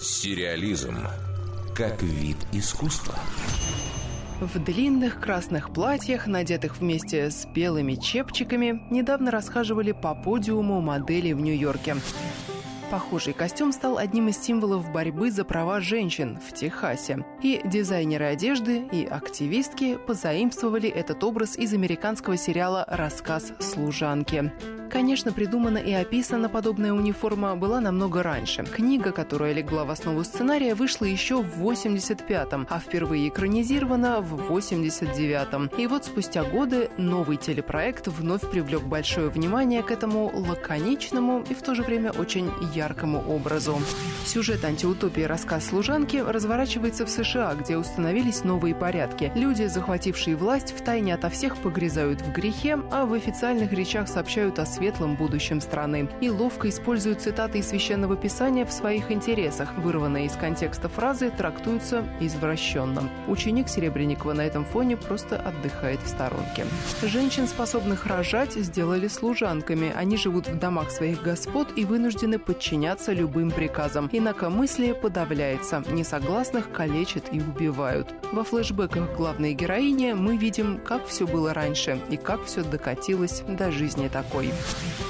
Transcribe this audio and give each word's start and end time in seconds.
Сериализм 0.00 0.96
как 1.74 2.02
вид 2.02 2.36
искусства. 2.52 3.14
В 4.40 4.58
длинных 4.58 5.20
красных 5.20 5.72
платьях, 5.72 6.26
надетых 6.26 6.78
вместе 6.78 7.30
с 7.30 7.46
белыми 7.46 7.94
чепчиками, 7.94 8.82
недавно 8.90 9.30
расхаживали 9.30 9.92
по 9.92 10.14
подиуму 10.14 10.80
модели 10.80 11.32
в 11.32 11.40
Нью-Йорке. 11.40 11.96
Похожий 12.90 13.32
костюм 13.32 13.72
стал 13.72 13.98
одним 13.98 14.28
из 14.28 14.38
символов 14.38 14.90
борьбы 14.90 15.30
за 15.30 15.44
права 15.44 15.80
женщин 15.80 16.38
в 16.40 16.54
Техасе. 16.54 17.24
И 17.42 17.60
дизайнеры 17.64 18.24
одежды, 18.26 18.86
и 18.90 19.04
активистки 19.04 19.98
позаимствовали 20.06 20.88
этот 20.88 21.22
образ 21.22 21.56
из 21.56 21.74
американского 21.74 22.36
сериала 22.36 22.84
«Рассказ 22.88 23.52
служанки». 23.60 24.52
Конечно, 24.90 25.32
придумана 25.32 25.78
и 25.78 25.92
описана 25.92 26.48
подобная 26.48 26.92
униформа 26.92 27.54
была 27.56 27.80
намного 27.80 28.22
раньше. 28.22 28.64
Книга, 28.64 29.12
которая 29.12 29.52
легла 29.52 29.84
в 29.84 29.90
основу 29.90 30.24
сценария, 30.24 30.74
вышла 30.74 31.04
еще 31.04 31.42
в 31.42 31.62
85-м, 31.62 32.66
а 32.70 32.78
впервые 32.78 33.28
экранизирована 33.28 34.20
в 34.20 34.50
89-м. 34.50 35.70
И 35.76 35.86
вот 35.86 36.06
спустя 36.06 36.42
годы 36.42 36.90
новый 36.96 37.36
телепроект 37.36 38.08
вновь 38.08 38.48
привлек 38.50 38.82
большое 38.82 39.28
внимание 39.28 39.82
к 39.82 39.90
этому 39.90 40.30
лаконичному 40.34 41.44
и 41.48 41.54
в 41.54 41.62
то 41.62 41.74
же 41.74 41.82
время 41.82 42.12
очень 42.12 42.50
яркому 42.74 43.22
образу. 43.28 43.78
Сюжет 44.24 44.64
антиутопии 44.64 45.22
«Рассказ 45.22 45.66
служанки» 45.66 46.16
разворачивается 46.16 47.04
в 47.04 47.10
США, 47.10 47.54
где 47.54 47.76
установились 47.76 48.44
новые 48.44 48.74
порядки. 48.74 49.32
Люди, 49.34 49.64
захватившие 49.66 50.36
власть, 50.36 50.74
втайне 50.76 51.14
ото 51.14 51.28
всех 51.28 51.56
погрязают 51.58 52.22
в 52.22 52.32
грехе, 52.32 52.78
а 52.90 53.04
в 53.04 53.12
официальных 53.12 53.72
речах 53.72 54.08
сообщают 54.08 54.58
о 54.58 54.66
светлом 54.78 55.16
будущем 55.16 55.60
страны. 55.60 56.08
И 56.20 56.30
ловко 56.30 56.68
используют 56.68 57.20
цитаты 57.20 57.58
из 57.58 57.68
Священного 57.68 58.16
Писания 58.16 58.64
в 58.64 58.72
своих 58.72 59.10
интересах. 59.10 59.76
Вырванные 59.76 60.26
из 60.26 60.32
контекста 60.32 60.88
фразы 60.88 61.30
трактуются 61.30 62.04
извращенно. 62.20 63.08
Ученик 63.26 63.68
Серебренникова 63.68 64.32
на 64.32 64.42
этом 64.42 64.64
фоне 64.64 64.96
просто 64.96 65.36
отдыхает 65.36 66.00
в 66.02 66.08
сторонке. 66.08 66.64
Женщин, 67.02 67.48
способных 67.48 68.06
рожать, 68.06 68.54
сделали 68.54 69.08
служанками. 69.08 69.92
Они 69.96 70.16
живут 70.16 70.48
в 70.48 70.58
домах 70.58 70.90
своих 70.90 71.22
господ 71.22 71.68
и 71.76 71.84
вынуждены 71.84 72.38
подчиняться 72.38 73.12
любым 73.12 73.50
приказам. 73.50 74.08
Инакомыслие 74.12 74.94
подавляется, 74.94 75.82
несогласных 75.90 76.70
калечат 76.70 77.24
и 77.32 77.40
убивают. 77.40 78.14
Во 78.32 78.44
флешбеках 78.44 79.16
главной 79.16 79.54
героини 79.54 80.12
мы 80.12 80.36
видим, 80.36 80.78
как 80.78 81.06
все 81.06 81.26
было 81.26 81.52
раньше 81.52 81.98
и 82.10 82.16
как 82.16 82.44
все 82.44 82.62
докатилось 82.62 83.42
до 83.48 83.70
жизни 83.70 84.08
такой. 84.08 84.52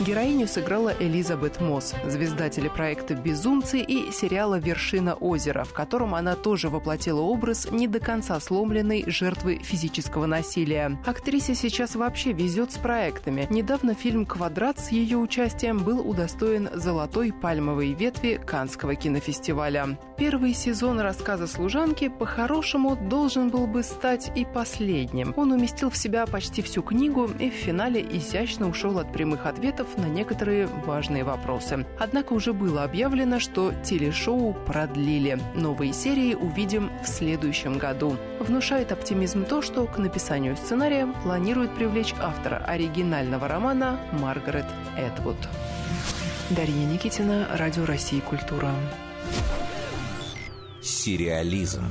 Героиню 0.00 0.46
сыграла 0.46 0.94
Элизабет 1.00 1.60
Мосс, 1.60 1.92
звезда 2.06 2.48
телепроекта 2.48 3.14
«Безумцы» 3.14 3.80
и 3.80 4.12
сериала 4.12 4.56
«Вершина 4.60 5.14
озера», 5.14 5.64
в 5.64 5.72
котором 5.72 6.14
она 6.14 6.36
тоже 6.36 6.68
воплотила 6.68 7.20
образ 7.20 7.68
не 7.72 7.88
до 7.88 7.98
конца 7.98 8.38
сломленной 8.38 9.02
жертвы 9.08 9.58
физического 9.60 10.26
насилия. 10.26 10.96
Актрисе 11.04 11.56
сейчас 11.56 11.96
вообще 11.96 12.32
везет 12.32 12.70
с 12.70 12.76
проектами. 12.76 13.48
Недавно 13.50 13.94
фильм 13.94 14.24
«Квадрат» 14.24 14.78
с 14.78 14.92
ее 14.92 15.16
участием 15.16 15.80
был 15.80 16.08
удостоен 16.08 16.68
золотой 16.74 17.32
пальмовой 17.32 17.92
ветви 17.92 18.40
Канского 18.46 18.94
кинофестиваля. 18.94 19.98
Первый 20.16 20.54
сезон 20.54 21.00
рассказа 21.00 21.48
«Служанки» 21.48 22.08
по-хорошему 22.08 22.94
должен 22.94 23.50
был 23.50 23.66
бы 23.66 23.82
стать 23.82 24.30
и 24.36 24.44
последним. 24.44 25.34
Он 25.36 25.50
уместил 25.50 25.90
в 25.90 25.96
себя 25.96 26.24
почти 26.26 26.62
всю 26.62 26.82
книгу 26.82 27.28
и 27.40 27.50
в 27.50 27.54
финале 27.54 28.00
изящно 28.00 28.68
ушел 28.68 29.00
от 29.00 29.12
прямых 29.12 29.44
ответов 29.48 29.96
на 29.96 30.06
некоторые 30.06 30.66
важные 30.66 31.24
вопросы. 31.24 31.86
Однако 31.98 32.32
уже 32.32 32.52
было 32.52 32.84
объявлено, 32.84 33.40
что 33.40 33.72
телешоу 33.84 34.54
продлили. 34.66 35.38
Новые 35.54 35.92
серии 35.92 36.34
увидим 36.34 36.90
в 37.02 37.08
следующем 37.08 37.78
году. 37.78 38.16
Внушает 38.40 38.92
оптимизм 38.92 39.44
то, 39.44 39.62
что 39.62 39.86
к 39.86 39.98
написанию 39.98 40.56
сценария 40.56 41.06
планирует 41.22 41.74
привлечь 41.74 42.14
автора 42.20 42.58
оригинального 42.66 43.48
романа 43.48 43.98
Маргарет 44.12 44.66
Эдвуд. 44.96 45.36
Дарья 46.50 46.86
Никитина, 46.86 47.48
Радио 47.54 47.84
России 47.84 48.20
«Культура». 48.20 48.70
Сериализм. 50.80 51.84